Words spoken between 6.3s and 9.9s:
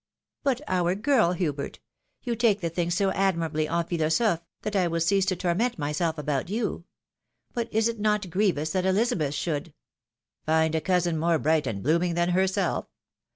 you. But is it not grievous that EUzabeth should